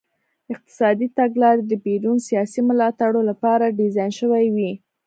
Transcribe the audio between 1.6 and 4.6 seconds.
د پېرون سیاسي ملاتړو لپاره ډیزاین شوې